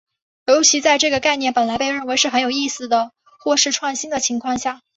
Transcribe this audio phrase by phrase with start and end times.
[0.47, 4.81] 尤其在这个概念本来被认为是很有意思的或是创新的情况下。